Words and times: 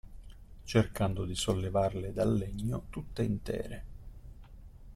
Cercando 0.63 1.25
di 1.25 1.35
sollevarle 1.35 2.11
dal 2.11 2.33
legno 2.33 2.85
tutte 2.89 3.21
intere. 3.21 3.83